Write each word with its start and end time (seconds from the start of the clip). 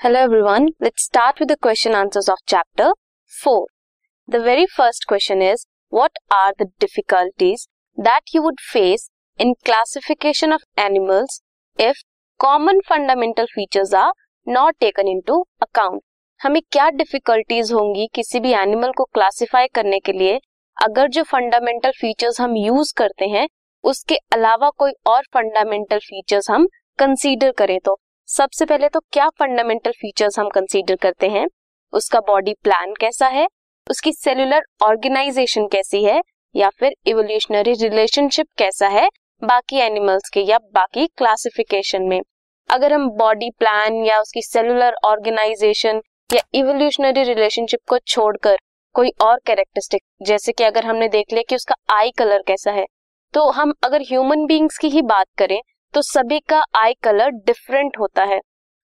Hello 0.00 0.18
everyone 0.18 0.66
let's 0.82 1.04
start 1.04 1.40
with 1.40 1.50
the 1.50 1.54
question 1.62 1.94
answers 1.94 2.28
of 2.30 2.38
chapter 2.48 2.92
four 3.32 3.64
the 4.28 4.36
very 4.42 4.66
first 4.66 5.04
question 5.08 5.42
is 5.42 5.64
what 5.92 6.18
are 6.32 6.52
the 6.60 6.66
difficulties 6.80 7.66
that 7.98 8.34
you 8.34 8.42
would 8.42 8.60
face 8.72 9.08
in 9.38 9.52
classification 9.64 10.52
of 10.52 10.80
animals 10.80 11.40
if 11.78 12.02
common 12.40 12.80
fundamental 12.88 13.46
features 13.54 13.94
are 13.94 14.12
not 14.46 14.76
taken 14.80 15.08
into 15.08 15.42
account 15.62 16.02
हमें 16.40 16.62
क्या 16.72 16.88
difficulties 17.02 17.72
होंगी 17.72 18.08
किसी 18.14 18.40
भी 18.40 18.52
animal 18.54 18.92
को 18.96 19.04
classify 19.04 19.66
करने 19.74 20.00
के 20.00 20.12
लिए 20.12 20.40
अगर 20.76 21.08
जो 21.08 21.22
फंडामेंटल 21.32 21.92
फीचर्स 22.00 22.40
हम 22.40 22.56
यूज़ 22.56 22.94
करते 22.96 23.28
हैं, 23.28 23.48
उसके 23.84 24.16
अलावा 24.32 24.70
कोई 24.78 24.92
और 25.06 25.22
फंडामेंटल 25.34 25.98
फीचर्स 26.00 26.50
हम 26.50 26.68
कंसिडर 26.98 27.52
करें 27.52 27.78
तो? 27.80 28.00
सबसे 28.28 28.64
पहले 28.64 28.88
तो 28.88 29.00
क्या 29.12 29.28
फंडामेंटल 29.28 29.90
फीचर्स 29.90 30.38
हम 30.38 30.48
कंसीडर 30.48 30.96
करते 30.96 31.28
हैं? 31.28 31.46
उसका 31.92 32.20
बॉडी 32.20 32.52
प्लान 32.54 32.92
कैसा 33.00 33.26
है? 33.26 33.46
उसकी 33.86 34.12
सेलुलर 34.12 34.62
ऑर्गेनाइजेशन 34.82 35.66
कैसी 35.66 36.02
है? 36.04 36.20
या 36.54 36.68
फिर 36.70 36.92
इवोल्यूशनरी 37.06 37.72
रिलेशनशिप 37.72 38.46
कैसा 38.58 38.88
है? 38.88 39.08
बाकी 39.42 39.76
एनिमल्स 39.76 40.28
के 40.28 40.40
या 40.40 40.58
बाकी 40.74 41.06
क्लासिफिकेशन 41.06 42.02
में। 42.02 42.20
अगर 42.70 42.92
हम 42.92 43.08
बॉडी 43.10 43.50
प्लान 43.50 44.04
या 44.04 44.20
उसकी 44.20 44.42
सेलुलर 44.42 44.96
ऑर्गेनाइजेशन 45.04 46.00
या 46.30 46.42
इवोल्यूशनरी 46.54 47.22
रिलेशनशिप 47.22 47.80
को 47.88 47.98
छोड़कर 47.98 48.58
कोई 48.94 49.12
और 49.20 49.40
कैरेक्टरिस्टिक 49.46 50.02
जैसे 50.22 50.52
कि 50.52 50.64
अगर 50.64 50.84
हमने 50.84 51.08
देख 51.08 51.32
लिया 51.32 51.42
कि 51.48 51.54
उसका 51.54 51.74
आई 51.90 52.10
कलर 52.10 52.42
कैसा 52.46 52.72
है 52.72 52.86
तो 53.34 53.50
हम 53.50 53.74
अगर 53.84 54.02
ह्यूमन 54.02 54.46
बींग्स 54.46 54.78
की 54.78 54.88
ही 54.88 55.02
बात 55.06 55.26
करें 55.38 55.60
तो 55.94 56.02
सभी 56.02 56.38
का 56.40 56.62
आई 56.76 56.94
कलर 57.02 57.30
डिफरेंट 57.46 57.98
होता 57.98 58.24
है। 58.24 58.40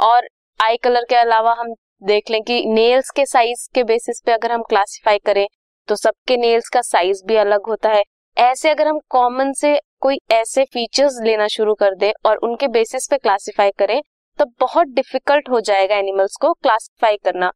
और 0.00 0.28
आई 0.60 0.76
कलर 0.76 1.04
के 1.08 1.14
अलावा 1.14 1.52
हम 1.52 1.74
देख 2.02 2.30
लें 2.30 2.42
कि 2.42 2.64
नेल्स 2.66 3.10
के 3.10 3.24
साइज़ 3.26 3.68
के 3.74 3.84
बेसिस 3.84 4.20
पे 4.26 4.32
अगर 4.32 4.52
हम 4.52 4.62
क्लासिफाई 4.62 5.18
करें 5.18 5.46
तो 5.88 5.96
सबके 5.96 6.36
नेल्स 6.36 6.68
का 6.68 6.80
साइज़ 6.82 7.22
भी 7.26 7.36
अलग 7.36 7.66
होता 7.68 7.90
है। 7.90 8.02
ऐसे 8.36 8.70
अगर 8.70 8.88
हम 8.88 8.98
कॉमन 9.10 9.52
से 9.52 9.78
कोई 10.00 10.18
ऐसे 10.30 10.64
फीचर्स 10.64 11.18
लेना 11.22 11.46
शुरू 11.48 11.74
कर 11.74 11.94
दे 11.94 12.12
और 12.26 12.36
उनके 12.38 12.68
बेसिस 12.68 13.06
पे 13.10 13.18
क्लासिफाई 13.18 13.70
करें 13.78 14.00
तो 14.38 14.44
बहुत 14.60 14.86
डिफ़िकल्ट 14.86 15.48
हो 15.50 15.60
जाएगा 15.60 15.96
एनिमल्स 15.96 16.36
को 16.40 16.52
क्लासिफाई 16.52 17.16
करना। 17.16 17.50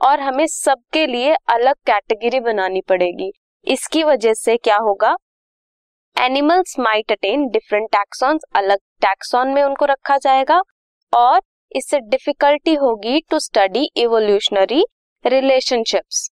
और 0.00 0.20
हमें 0.20 0.46
सबके 0.46 1.06
लिए 1.06 1.34
अलग 1.48 1.74
कैटेगरी 1.86 2.40
बनानी 2.40 2.80
पड़ेगी। 2.80 3.30
इसकी 3.66 4.02
वजह 4.04 4.34
से 4.34 4.56
क्या 4.56 4.76
होगा? 4.76 5.14
Animals 6.16 6.74
might 6.78 7.12
attain 7.12 7.46
different 7.48 7.88
taxons 7.92 8.42
अलग 8.56 8.78
टैक्सॉन 9.00 9.48
में 9.48 9.62
उनको 9.62 9.84
रखा 9.84 10.16
जाएगा 10.18 10.60
और 11.12 11.40
इससे 11.72 11.98
डिफिकल्टी 12.00 12.74
होगी 12.74 13.20
टू 13.30 13.38
स्टडी 13.38 13.88
इवोल्यूशनरी 13.96 14.84
रिलेशनशिप्स 15.24 16.28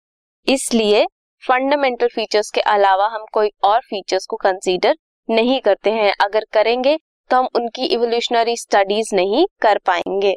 इसलिए 0.47 1.05
फंडामेंटल 1.43 2.09
फीचर्स 2.15 2.51
के 2.51 2.61
अलावा 2.73 3.07
हम 3.07 3.25
कोई 3.33 3.51
और 3.65 3.81
फीचर्स 3.81 4.27
को 4.27 4.37
कंसीडर 4.37 4.97
नहीं 5.29 5.61
करते 5.61 5.91
हैं। 5.91 6.13
अगर 6.21 6.45
करेंगे 6.53 6.97
तो 7.31 7.37
हम 7.37 7.49
उनकी 7.55 7.87
इवोल्यूशनरी 7.87 8.57
स्टडीज़ 8.57 9.15
नहीं 9.15 9.47
कर 9.63 9.79
पाएँगे। 9.87 10.37